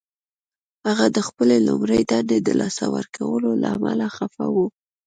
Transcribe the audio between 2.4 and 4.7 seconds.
د لاسه ورکولو له امله خفه و